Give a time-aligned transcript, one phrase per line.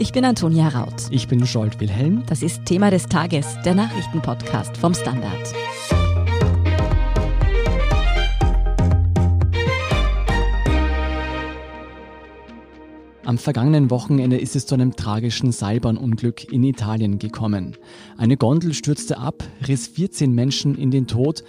[0.00, 0.94] Ich bin Antonia Raut.
[1.10, 2.22] Ich bin Scholt Wilhelm.
[2.28, 5.52] Das ist Thema des Tages, der Nachrichtenpodcast vom Standard.
[13.24, 17.76] Am vergangenen Wochenende ist es zu einem tragischen Seilbahnunglück in Italien gekommen.
[18.16, 21.42] Eine Gondel stürzte ab, riss 14 Menschen in den Tod.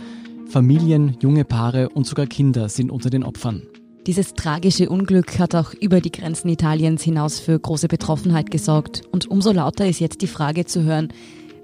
[0.47, 3.68] Familien, junge Paare und sogar Kinder sind unter den Opfern.
[4.09, 9.03] Dieses tragische Unglück hat auch über die Grenzen Italiens hinaus für große Betroffenheit gesorgt.
[9.11, 11.09] Und umso lauter ist jetzt die Frage zu hören,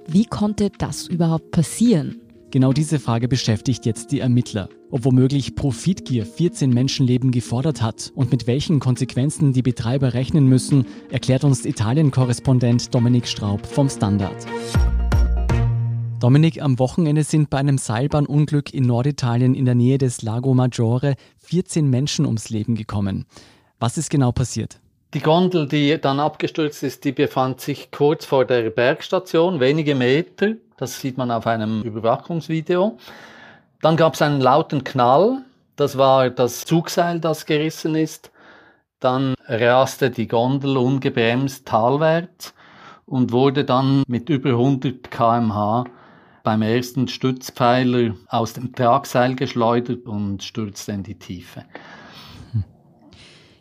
[0.08, 2.22] wie konnte das überhaupt passieren?
[2.52, 4.70] Genau diese Frage beschäftigt jetzt die Ermittler.
[4.91, 10.86] Ob womöglich Profitgier 14 Menschenleben gefordert hat und mit welchen Konsequenzen die Betreiber rechnen müssen,
[11.09, 14.45] erklärt uns Italien-Korrespondent Dominik Straub vom Standard.
[16.19, 21.15] Dominik, am Wochenende sind bei einem Seilbahnunglück in Norditalien in der Nähe des Lago Maggiore
[21.39, 23.25] 14 Menschen ums Leben gekommen.
[23.79, 24.79] Was ist genau passiert?
[25.13, 30.55] Die Gondel, die dann abgestürzt ist, die befand sich kurz vor der Bergstation, wenige Meter
[30.77, 32.97] das sieht man auf einem Überwachungsvideo.
[33.81, 35.44] Dann gab es einen lauten Knall.
[35.75, 38.31] Das war das Zugseil, das gerissen ist.
[39.00, 42.53] Dann raste die Gondel ungebremst talwärts
[43.05, 45.85] und wurde dann mit über 100 kmh
[46.45, 51.65] beim ersten Stützpfeiler aus dem Tragseil geschleudert und stürzte in die Tiefe.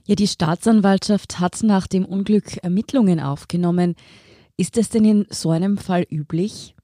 [0.07, 3.97] Ja, die Staatsanwaltschaft hat nach dem Unglück Ermittlungen aufgenommen.
[4.59, 6.75] Ist es denn in so einem Fall üblich?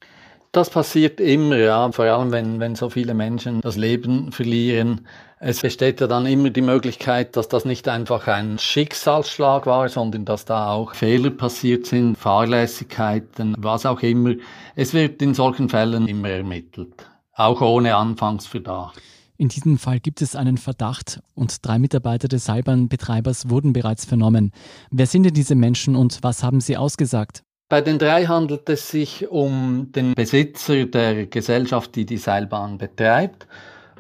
[0.53, 5.07] Das passiert immer, ja, vor allem wenn, wenn so viele Menschen das Leben verlieren.
[5.39, 10.25] Es besteht ja dann immer die Möglichkeit, dass das nicht einfach ein Schicksalsschlag war, sondern
[10.25, 14.35] dass da auch Fehler passiert sind, Fahrlässigkeiten, was auch immer.
[14.75, 19.01] Es wird in solchen Fällen immer ermittelt, auch ohne Anfangsverdacht.
[19.37, 24.51] In diesem Fall gibt es einen Verdacht und drei Mitarbeiter des Seilbahnbetreibers wurden bereits vernommen.
[24.91, 27.45] Wer sind denn diese Menschen und was haben sie ausgesagt?
[27.71, 33.47] Bei den drei handelt es sich um den Besitzer der Gesellschaft, die die Seilbahn betreibt,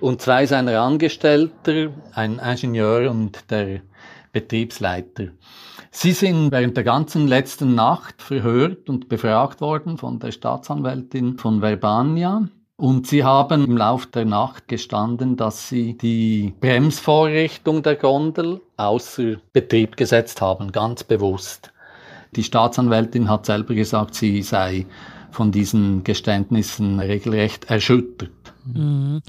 [0.00, 3.82] und zwei seiner Angestellter, ein Ingenieur und der
[4.32, 5.28] Betriebsleiter.
[5.92, 11.62] Sie sind während der ganzen letzten Nacht verhört und befragt worden von der Staatsanwältin von
[11.62, 12.48] Verbania.
[12.76, 19.36] Und sie haben im Lauf der Nacht gestanden, dass sie die Bremsvorrichtung der Gondel außer
[19.52, 21.72] Betrieb gesetzt haben, ganz bewusst.
[22.36, 24.86] Die Staatsanwältin hat selber gesagt, sie sei
[25.30, 28.30] von diesen Geständnissen regelrecht erschüttert.
[28.64, 29.22] Mhm.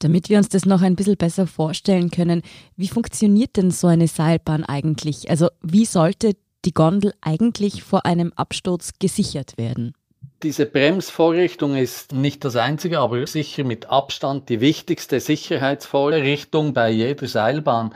[0.00, 2.42] Damit wir uns das noch ein bisschen besser vorstellen können,
[2.76, 5.30] wie funktioniert denn so eine Seilbahn eigentlich?
[5.30, 6.32] Also wie sollte
[6.64, 9.94] die Gondel eigentlich vor einem Absturz gesichert werden?
[10.42, 17.26] Diese Bremsvorrichtung ist nicht das einzige, aber sicher mit Abstand die wichtigste Sicherheitsvorrichtung bei jeder
[17.26, 17.94] Seilbahn.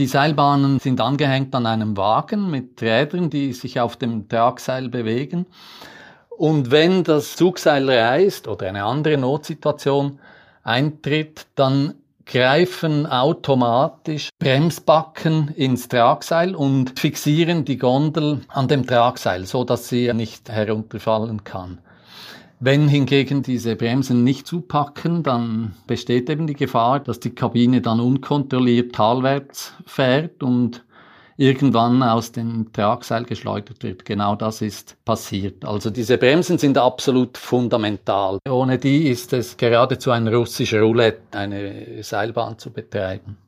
[0.00, 5.44] Die Seilbahnen sind angehängt an einem Wagen mit Rädern, die sich auf dem Tragseil bewegen.
[6.30, 10.18] Und wenn das Zugseil reißt oder eine andere Notsituation
[10.62, 19.64] eintritt, dann greifen automatisch Bremsbacken ins Tragseil und fixieren die Gondel an dem Tragseil, so
[19.64, 21.78] dass sie nicht herunterfallen kann.
[22.62, 28.00] Wenn hingegen diese Bremsen nicht zupacken, dann besteht eben die Gefahr, dass die Kabine dann
[28.00, 30.84] unkontrolliert talwärts fährt und
[31.38, 34.04] irgendwann aus dem Tragseil geschleudert wird.
[34.04, 35.64] Genau das ist passiert.
[35.64, 38.38] Also diese Bremsen sind absolut fundamental.
[38.46, 43.38] Ohne die ist es geradezu ein russischer Roulette, eine Seilbahn zu betreiben.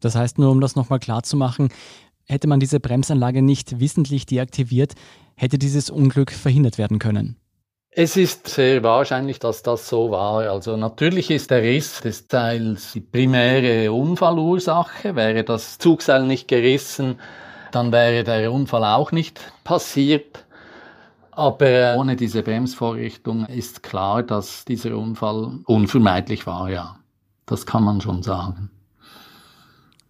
[0.00, 1.68] Das heißt nur, um das nochmal klar zu machen,
[2.24, 4.94] hätte man diese Bremsanlage nicht wissentlich deaktiviert,
[5.36, 7.36] hätte dieses Unglück verhindert werden können.
[7.98, 10.50] Es ist sehr wahrscheinlich, dass das so war.
[10.50, 15.16] Also natürlich ist der Riss des Seils die primäre Unfallursache.
[15.16, 17.18] Wäre das Zugseil nicht gerissen,
[17.72, 20.44] dann wäre der Unfall auch nicht passiert.
[21.30, 26.98] Aber ohne diese Bremsvorrichtung ist klar, dass dieser Unfall unvermeidlich war, ja.
[27.46, 28.68] Das kann man schon sagen.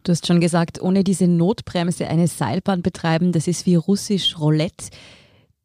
[0.02, 4.86] Du hast schon gesagt, ohne diese Notbremse eine Seilbahn betreiben, das ist wie russisch Roulette.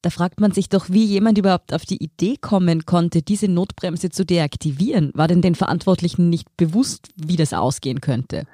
[0.01, 4.09] Da fragt man sich doch, wie jemand überhaupt auf die Idee kommen konnte, diese Notbremse
[4.09, 5.11] zu deaktivieren.
[5.13, 8.45] War denn den Verantwortlichen nicht bewusst, wie das ausgehen könnte?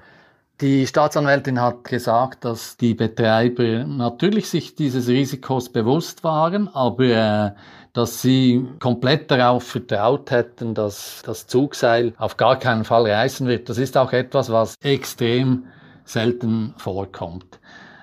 [0.59, 7.51] Die Staatsanwältin hat gesagt, dass die Betreiber natürlich sich dieses Risikos bewusst waren, aber äh,
[7.93, 13.69] dass sie komplett darauf vertraut hätten, dass das Zugseil auf gar keinen Fall reißen wird.
[13.69, 15.65] Das ist auch etwas, was extrem
[16.05, 17.59] selten vorkommt.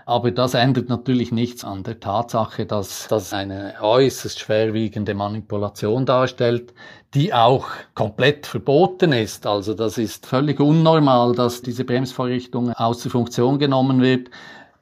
[0.07, 6.75] Aber das ändert natürlich nichts an der Tatsache, dass das eine äußerst schwerwiegende Manipulation darstellt,
[7.15, 9.47] die auch komplett verboten ist.
[9.47, 14.29] Also das ist völlig unnormal, dass diese Bremsvorrichtung außer Funktion genommen wird.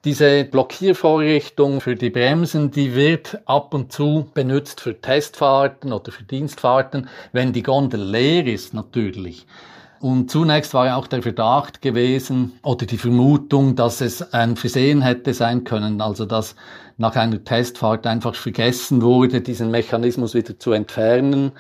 [0.04, 6.24] Diese Blockiervorrichtung für die Bremsen, die wird ab und zu benutzt für Testfahrten oder für
[6.24, 9.46] Dienstfahrten, wenn die Gondel leer ist natürlich.
[10.02, 15.00] Und zunächst war ja auch der Verdacht gewesen oder die Vermutung, dass es ein Versehen
[15.00, 16.56] hätte sein können, also dass
[16.98, 21.52] nach einer Testfahrt einfach vergessen wurde, diesen Mechanismus wieder zu entfernen.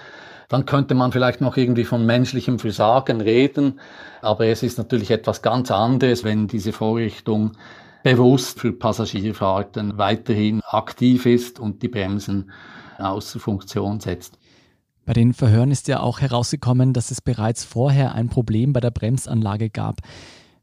[0.48, 3.78] Dann könnte man vielleicht noch irgendwie von menschlichem Versagen reden,
[4.22, 7.52] aber es ist natürlich etwas ganz anderes, wenn diese Vorrichtung
[8.02, 12.50] bewusst für Passagierfahrten weiterhin aktiv ist und die Bremsen
[12.98, 14.36] außer Funktion setzt.
[15.04, 18.92] Bei den Verhören ist ja auch herausgekommen, dass es bereits vorher ein Problem bei der
[18.92, 19.96] Bremsanlage gab.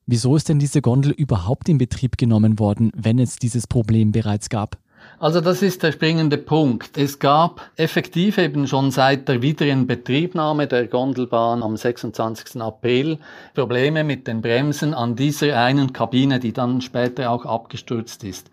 [0.05, 4.49] Wieso ist denn diese Gondel überhaupt in Betrieb genommen worden, wenn es dieses Problem bereits
[4.49, 4.77] gab?
[5.19, 6.97] Also das ist der springende Punkt.
[6.97, 12.61] Es gab effektiv eben schon seit der Wiederinbetriebnahme der Gondelbahn am 26.
[12.61, 13.17] April
[13.53, 18.49] Probleme mit den Bremsen an dieser einen Kabine, die dann später auch abgestürzt ist.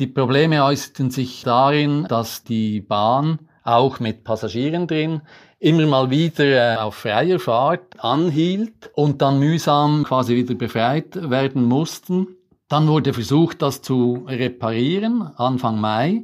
[0.00, 5.22] Die Probleme äußerten sich darin, dass die Bahn auch mit Passagieren drin
[5.60, 11.64] immer mal wieder äh, auf freier Fahrt anhielt und dann mühsam quasi wieder befreit werden
[11.64, 12.28] mussten.
[12.68, 16.22] Dann wurde versucht, das zu reparieren, Anfang Mai,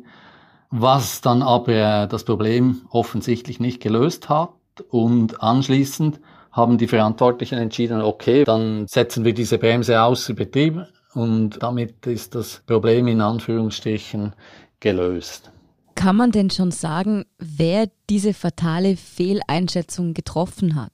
[0.71, 4.51] was dann aber äh, das Problem offensichtlich nicht gelöst hat.
[4.89, 11.63] Und anschließend haben die Verantwortlichen entschieden, okay, dann setzen wir diese Bremse außer Betrieb und
[11.63, 14.35] damit ist das Problem in Anführungsstrichen
[14.81, 15.51] gelöst.
[15.97, 20.93] Kann man denn schon sagen, wer diese fatale Fehleinschätzung getroffen hat?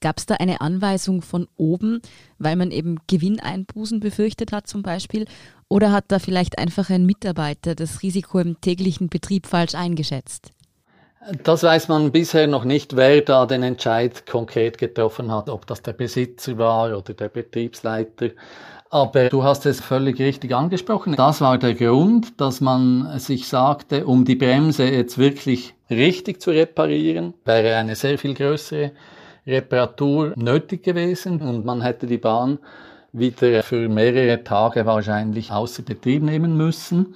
[0.00, 2.00] Gab es da eine Anweisung von oben,
[2.38, 5.26] weil man eben Gewinneinbußen befürchtet hat zum Beispiel?
[5.68, 10.52] Oder hat da vielleicht einfach ein Mitarbeiter das Risiko im täglichen Betrieb falsch eingeschätzt?
[11.42, 15.82] Das weiß man bisher noch nicht, wer da den Entscheid konkret getroffen hat, ob das
[15.82, 18.30] der Besitzer war oder der Betriebsleiter.
[18.90, 21.16] Aber du hast es völlig richtig angesprochen.
[21.16, 26.50] Das war der Grund, dass man sich sagte, um die Bremse jetzt wirklich richtig zu
[26.50, 28.92] reparieren, wäre eine sehr viel größere
[29.46, 32.58] Reparatur nötig gewesen und man hätte die Bahn
[33.12, 37.14] wieder für mehrere Tage wahrscheinlich außer Betrieb nehmen müssen.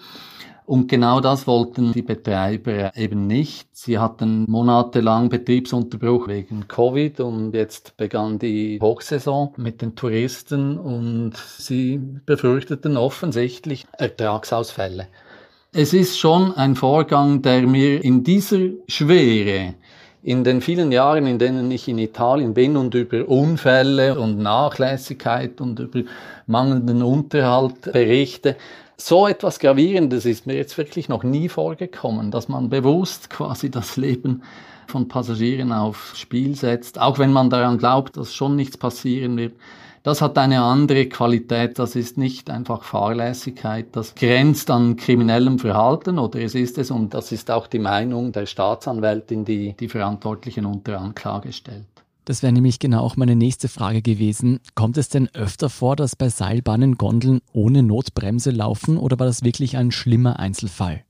[0.66, 3.68] Und genau das wollten die Betreiber eben nicht.
[3.72, 11.36] Sie hatten monatelang Betriebsunterbruch wegen Covid und jetzt begann die Hochsaison mit den Touristen und
[11.36, 15.08] sie befürchteten offensichtlich Ertragsausfälle.
[15.72, 18.58] Es ist schon ein Vorgang, der mir in dieser
[18.88, 19.74] Schwere
[20.22, 25.60] in den vielen Jahren, in denen ich in Italien bin und über Unfälle und Nachlässigkeit
[25.60, 26.02] und über
[26.46, 28.56] mangelnden Unterhalt berichte,
[28.96, 33.96] so etwas Gravierendes ist mir jetzt wirklich noch nie vorgekommen, dass man bewusst quasi das
[33.96, 34.42] Leben
[34.86, 39.54] von Passagieren aufs Spiel setzt, auch wenn man daran glaubt, dass schon nichts passieren wird.
[40.02, 46.18] Das hat eine andere Qualität, das ist nicht einfach Fahrlässigkeit, das grenzt an kriminellem Verhalten
[46.18, 50.64] oder es ist es und das ist auch die Meinung der Staatsanwältin, die die Verantwortlichen
[50.64, 51.84] unter Anklage stellt.
[52.24, 54.60] Das wäre nämlich genau auch meine nächste Frage gewesen.
[54.74, 59.44] Kommt es denn öfter vor, dass bei Seilbahnen Gondeln ohne Notbremse laufen oder war das
[59.44, 61.02] wirklich ein schlimmer Einzelfall?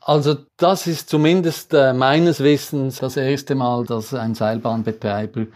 [0.00, 5.46] Also das ist zumindest äh, meines Wissens das erste Mal, dass ein Seilbahnbetreiber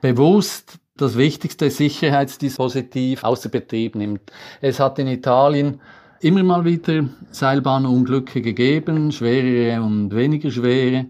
[0.00, 4.20] bewusst das wichtigste Sicherheitsdispositiv außer Betrieb nimmt.
[4.60, 5.80] Es hat in Italien
[6.20, 11.06] immer mal wieder Seilbahnunglücke gegeben, schwerere und weniger schwere.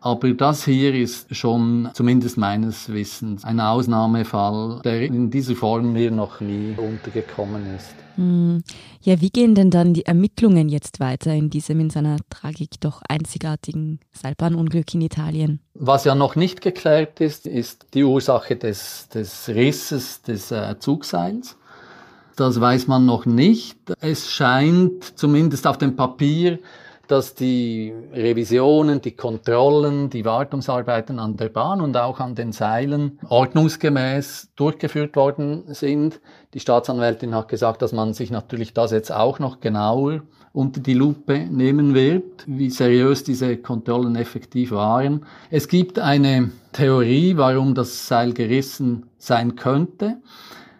[0.00, 6.12] Aber das hier ist schon, zumindest meines Wissens, ein Ausnahmefall, der in dieser Form mir
[6.12, 8.05] noch nie untergekommen ist.
[8.16, 8.62] Hm.
[9.02, 13.02] Ja, wie gehen denn dann die Ermittlungen jetzt weiter in diesem in seiner Tragik doch
[13.08, 15.60] einzigartigen Seilbahnunglück in Italien?
[15.74, 21.56] Was ja noch nicht geklärt ist, ist die Ursache des, des Risses des äh, Zugseils.
[22.36, 23.78] Das weiß man noch nicht.
[24.00, 26.58] Es scheint zumindest auf dem Papier
[27.08, 33.18] dass die Revisionen, die Kontrollen, die Wartungsarbeiten an der Bahn und auch an den Seilen
[33.28, 36.20] ordnungsgemäß durchgeführt worden sind.
[36.54, 40.22] Die Staatsanwältin hat gesagt, dass man sich natürlich das jetzt auch noch genauer
[40.52, 45.26] unter die Lupe nehmen wird, wie seriös diese Kontrollen effektiv waren.
[45.50, 50.16] Es gibt eine Theorie, warum das Seil gerissen sein könnte.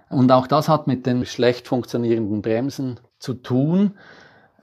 [0.09, 3.93] Und auch das hat mit den schlecht funktionierenden Bremsen zu tun.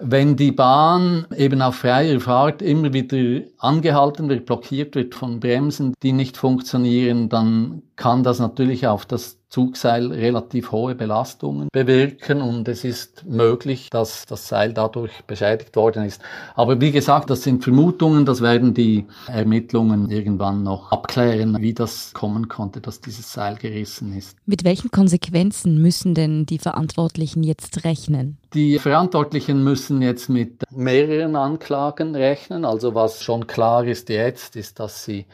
[0.05, 5.93] Wenn die Bahn eben auf freier Fahrt immer wieder angehalten wird, blockiert wird von Bremsen,
[6.03, 12.67] die nicht funktionieren, dann kann das natürlich auf das Zugseil relativ hohe Belastungen bewirken und
[12.67, 16.23] es ist möglich, dass das Seil dadurch beschädigt worden ist.
[16.55, 22.13] Aber wie gesagt, das sind Vermutungen, das werden die Ermittlungen irgendwann noch abklären, wie das
[22.13, 24.35] kommen konnte, dass dieses Seil gerissen ist.
[24.47, 28.39] Mit welchen Konsequenzen müssen denn die Verantwortlichen jetzt rechnen?
[28.55, 32.65] Die Verantwortlichen müssen jetzt mit mehreren Anklagen rechnen.
[32.65, 35.27] Also was schon klar ist jetzt, ist, dass sie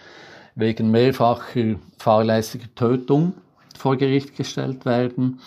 [0.60, 3.34] wegen mehrfacher fahrlässiger Tötung
[3.78, 5.40] vor Gericht gestellt werden.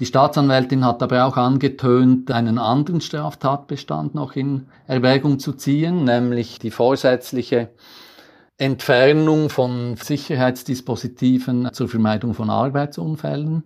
[0.00, 6.58] Die Staatsanwältin hat aber auch angetönt, einen anderen Straftatbestand noch in Erwägung zu ziehen, nämlich
[6.58, 7.68] die vorsätzliche
[8.56, 13.64] Entfernung von Sicherheitsdispositiven zur Vermeidung von Arbeitsunfällen.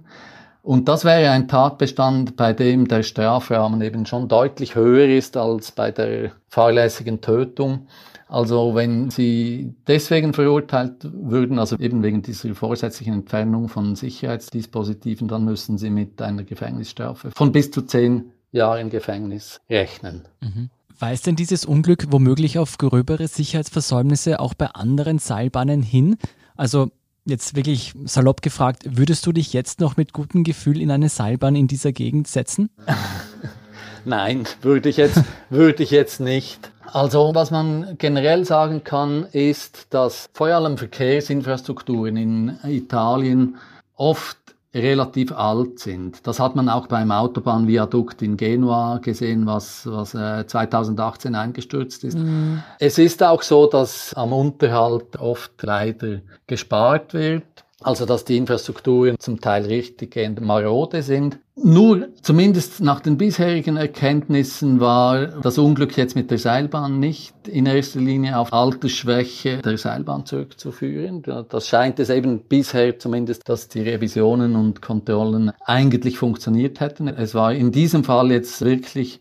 [0.62, 5.73] Und das wäre ein Tatbestand, bei dem der Strafrahmen eben schon deutlich höher ist als
[5.73, 7.87] bei der fahrlässigen Tötung.
[8.34, 15.44] Also wenn sie deswegen verurteilt würden, also eben wegen dieser vorsätzlichen Entfernung von Sicherheitsdispositiven, dann
[15.44, 20.22] müssen sie mit einer Gefängnisstrafe von bis zu zehn Jahren Gefängnis rechnen.
[20.40, 20.70] Mhm.
[20.98, 26.16] Weist denn dieses Unglück womöglich auf gröbere Sicherheitsversäumnisse auch bei anderen Seilbahnen hin?
[26.56, 26.90] Also
[27.24, 31.54] jetzt wirklich salopp gefragt, würdest du dich jetzt noch mit gutem Gefühl in eine Seilbahn
[31.54, 32.68] in dieser Gegend setzen?
[34.04, 36.70] Nein, würde ich jetzt, würde ich jetzt nicht.
[36.92, 43.56] Also was man generell sagen kann, ist, dass vor allem Verkehrsinfrastrukturen in Italien
[43.96, 44.38] oft
[44.75, 46.26] relativ alt sind.
[46.26, 52.18] Das hat man auch beim Autobahnviadukt in Genua gesehen, was, was äh, 2018 eingestürzt ist.
[52.18, 52.62] Mhm.
[52.80, 57.44] Es ist auch so, dass am Unterhalt oft leider gespart wird.
[57.84, 61.38] Also dass die Infrastrukturen zum Teil richtig marode sind.
[61.54, 67.66] Nur, zumindest nach den bisherigen Erkenntnissen, war das Unglück jetzt mit der Seilbahn nicht in
[67.66, 71.22] erster Linie auf Altersschwäche der Seilbahn zurückzuführen.
[71.50, 77.06] Das scheint es eben bisher zumindest, dass die Revisionen und Kontrollen eigentlich funktioniert hätten.
[77.08, 79.20] Es war in diesem Fall jetzt wirklich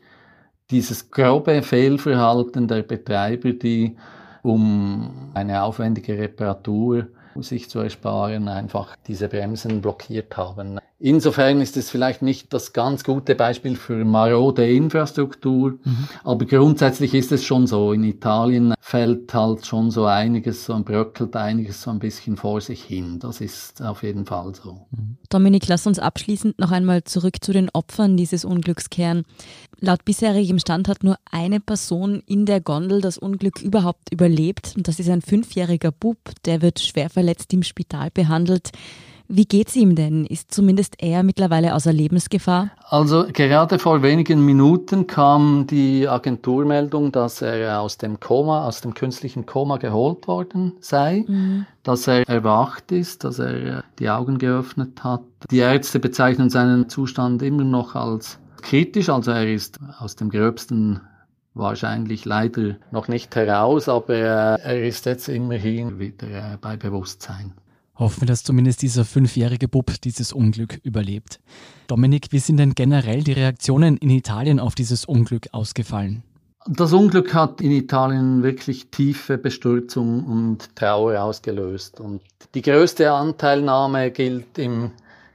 [0.71, 3.97] dieses grobe Fehlverhalten der Betreiber, die
[4.41, 7.07] um eine aufwendige Reparatur
[7.41, 10.79] sich zu ersparen, einfach diese Bremsen blockiert haben.
[10.99, 16.07] Insofern ist es vielleicht nicht das ganz gute Beispiel für marode Infrastruktur, mhm.
[16.23, 17.91] aber grundsätzlich ist es schon so.
[17.91, 22.83] In Italien fällt halt schon so einiges, so bröckelt einiges so ein bisschen vor sich
[22.83, 23.19] hin.
[23.19, 24.85] Das ist auf jeden Fall so.
[24.91, 25.17] Mhm.
[25.29, 29.23] Dominik, lass uns abschließend noch einmal zurück zu den Opfern dieses Unglücks kehren.
[29.79, 34.73] Laut bisherigem Stand hat nur eine Person in der Gondel das Unglück überhaupt überlebt.
[34.77, 38.71] Und das ist ein fünfjähriger Bub, der wird schwer verletzt im Spital behandelt.
[39.27, 40.25] Wie geht's ihm denn?
[40.25, 42.71] Ist zumindest er mittlerweile außer Lebensgefahr?
[42.89, 48.93] Also gerade vor wenigen Minuten kam die Agenturmeldung, dass er aus dem Koma, aus dem
[48.93, 51.65] künstlichen Koma geholt worden sei, mhm.
[51.83, 55.23] dass er erwacht ist, dass er die Augen geöffnet hat.
[55.49, 61.01] Die Ärzte bezeichnen seinen Zustand immer noch als kritisch, also er ist aus dem Gröbsten
[61.53, 67.53] wahrscheinlich leider noch nicht heraus, aber er ist jetzt immerhin wieder äh, bei Bewusstsein.
[67.95, 71.39] Hoffen wir, dass zumindest dieser fünfjährige Bub dieses Unglück überlebt.
[71.87, 76.23] Dominik, wie sind denn generell die Reaktionen in Italien auf dieses Unglück ausgefallen?
[76.65, 81.99] Das Unglück hat in Italien wirklich tiefe Bestürzung und Trauer ausgelöst.
[81.99, 82.21] Und
[82.55, 84.91] die größte Anteilnahme gilt im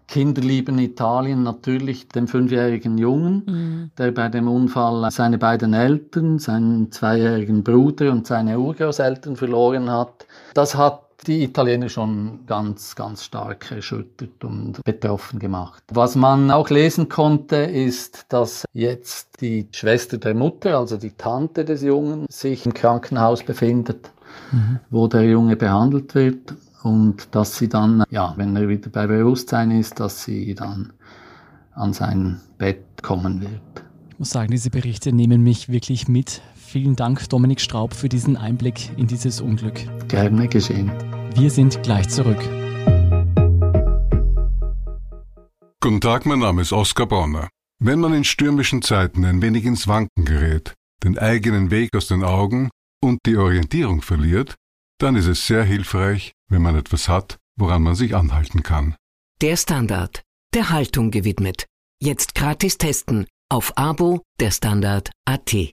[0.09, 3.91] kinderlieben Italien natürlich dem fünfjährigen Jungen, mhm.
[3.99, 10.27] der bei dem Unfall seine beiden Eltern, seinen zweijährigen Bruder und seine Urgroßeltern verloren hat.
[10.55, 15.83] Das hat die Italiener schon ganz, ganz stark erschüttert und betroffen gemacht.
[15.93, 21.65] Was man auch lesen konnte, ist, dass jetzt die Schwester der Mutter, also die Tante
[21.65, 24.11] des Jungen, sich im Krankenhaus befindet,
[24.53, 24.81] mhm.
[24.91, 29.71] wo der Junge behandelt wird und dass sie dann, ja, wenn er wieder bei Bewusstsein
[29.73, 30.93] ist, dass sie dann
[31.75, 33.61] an sein Bett kommen wird.
[34.11, 36.41] Ich muss sagen, diese Berichte nehmen mich wirklich mit.
[36.71, 39.81] Vielen Dank, Dominik Straub, für diesen Einblick in dieses Unglück.
[40.09, 40.93] Gerne geschehen.
[41.35, 42.39] Wir sind gleich zurück.
[45.81, 47.49] Guten Tag, mein Name ist Oskar Bonner.
[47.83, 52.23] Wenn man in stürmischen Zeiten ein wenig ins Wanken gerät, den eigenen Weg aus den
[52.23, 52.69] Augen
[53.03, 54.55] und die Orientierung verliert,
[54.99, 58.95] dann ist es sehr hilfreich, wenn man etwas hat, woran man sich anhalten kann.
[59.41, 60.21] Der Standard,
[60.53, 61.65] der Haltung gewidmet.
[62.03, 65.73] Jetzt gratis testen auf Abo der Standard.at.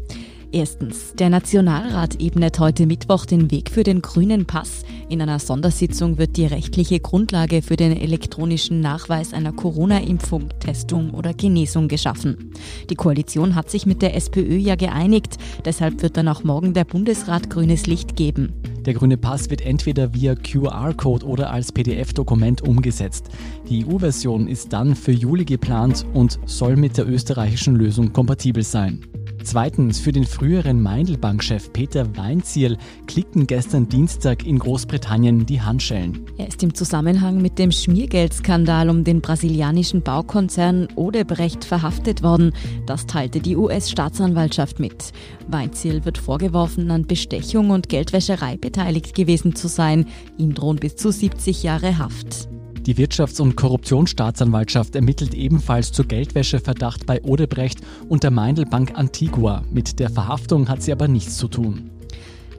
[0.53, 1.13] Erstens.
[1.17, 4.83] Der Nationalrat ebnet heute Mittwoch den Weg für den grünen Pass.
[5.07, 11.33] In einer Sondersitzung wird die rechtliche Grundlage für den elektronischen Nachweis einer Corona-Impfung, Testung oder
[11.33, 12.51] Genesung geschaffen.
[12.89, 15.37] Die Koalition hat sich mit der SPÖ ja geeinigt.
[15.63, 18.51] Deshalb wird dann auch morgen der Bundesrat grünes Licht geben.
[18.85, 23.29] Der grüne Pass wird entweder via QR-Code oder als PDF-Dokument umgesetzt.
[23.69, 29.05] Die EU-Version ist dann für Juli geplant und soll mit der österreichischen Lösung kompatibel sein.
[29.43, 36.25] Zweitens, für den früheren Meindelbank-Chef Peter Weinzierl klickten gestern Dienstag in Großbritannien die Handschellen.
[36.37, 42.53] Er ist im Zusammenhang mit dem Schmiergeldskandal um den brasilianischen Baukonzern Odebrecht verhaftet worden.
[42.85, 45.11] Das teilte die US-Staatsanwaltschaft mit.
[45.47, 50.05] Weinzierl wird vorgeworfen, an Bestechung und Geldwäscherei beteiligt gewesen zu sein.
[50.37, 52.47] Ihm drohen bis zu 70 Jahre Haft.
[52.87, 59.63] Die Wirtschafts- und Korruptionsstaatsanwaltschaft ermittelt ebenfalls zu Geldwäscheverdacht bei Odebrecht und der Meindelbank Antigua.
[59.71, 61.91] Mit der Verhaftung hat sie aber nichts zu tun.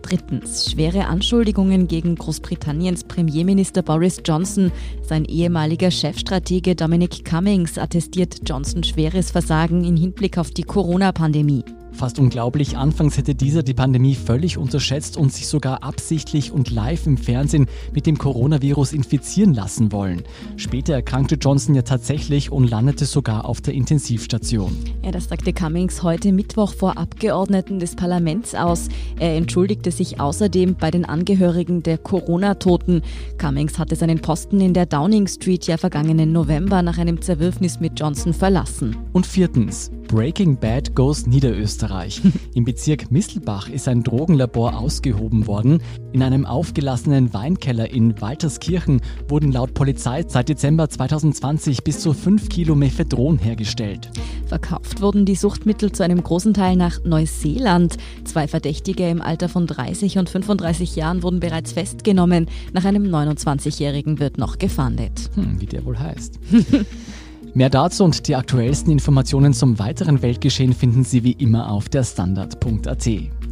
[0.02, 0.70] Drittens.
[0.70, 4.70] Schwere Anschuldigungen gegen Großbritanniens Premierminister Boris Johnson.
[5.02, 11.64] Sein ehemaliger Chefstratege Dominic Cummings attestiert Johnson schweres Versagen im Hinblick auf die Corona-Pandemie.
[11.92, 17.06] Fast unglaublich, anfangs hätte dieser die Pandemie völlig unterschätzt und sich sogar absichtlich und live
[17.06, 20.22] im Fernsehen mit dem Coronavirus infizieren lassen wollen.
[20.56, 24.76] Später erkrankte Johnson ja tatsächlich und landete sogar auf der Intensivstation.
[25.04, 28.88] Ja, das sagte Cummings heute Mittwoch vor Abgeordneten des Parlaments aus.
[29.18, 33.02] Er entschuldigte sich außerdem bei den Angehörigen der Corona-Toten.
[33.38, 38.00] Cummings hatte seinen Posten in der Downing Street ja vergangenen November nach einem Zerwürfnis mit
[38.00, 38.96] Johnson verlassen.
[39.12, 42.20] Und viertens, Breaking Bad goes Niederösterreich.
[42.54, 45.82] Im Bezirk Mistelbach ist ein Drogenlabor ausgehoben worden.
[46.12, 52.50] In einem aufgelassenen Weinkeller in Walterskirchen wurden laut Polizei seit Dezember 2020 bis zu 5
[52.50, 54.10] Kilo Mephedron hergestellt.
[54.44, 57.96] Verkauft wurden die Suchtmittel zu einem großen Teil nach Neuseeland.
[58.24, 62.48] Zwei Verdächtige im Alter von 30 und 35 Jahren wurden bereits festgenommen.
[62.74, 65.30] Nach einem 29-Jährigen wird noch gefahndet.
[65.36, 66.38] Hm, wie der wohl heißt.
[67.54, 72.02] Mehr dazu und die aktuellsten Informationen zum weiteren Weltgeschehen finden Sie wie immer auf der
[72.02, 73.08] Standard.at.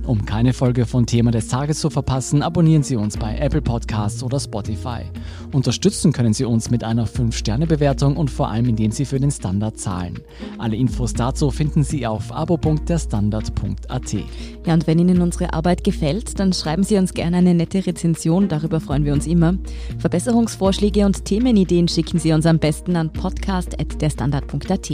[0.07, 4.23] Um keine Folge von Thema des Tages zu verpassen, abonnieren Sie uns bei Apple Podcasts
[4.23, 5.03] oder Spotify.
[5.53, 9.79] Unterstützen können Sie uns mit einer 5-Sterne-Bewertung und vor allem indem Sie für den Standard
[9.79, 10.19] zahlen.
[10.59, 14.13] Alle Infos dazu finden Sie auf abo.derstandard.at.
[14.67, 18.49] Ja, und wenn Ihnen unsere Arbeit gefällt, dann schreiben Sie uns gerne eine nette Rezension,
[18.49, 19.55] darüber freuen wir uns immer.
[19.99, 24.91] Verbesserungsvorschläge und Themenideen schicken Sie uns am besten an podcast.derstandard.at.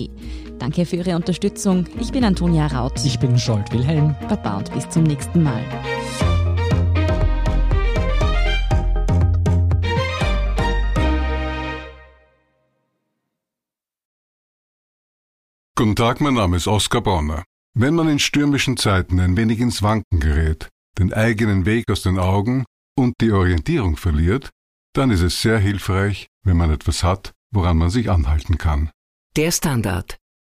[0.59, 1.87] Danke für Ihre Unterstützung.
[2.01, 3.05] Ich bin Antonia Raut.
[3.05, 4.15] Ich bin Scholt Wilhelm.
[4.29, 5.63] Baba und bis zum nächsten Mal.
[15.79, 17.45] Guten Tag, mein Name ist Oskar Bonner.
[17.75, 22.19] Wenn man in stürmischen Zeiten ein wenig ins Wanken gerät, den eigenen Weg aus den
[22.19, 22.65] Augen
[22.97, 24.49] und die Orientierung verliert,
[24.95, 28.91] dann ist es sehr hilfreich, wenn man etwas hat, woran man sich anhalten kann.
[29.37, 30.17] Der Standard,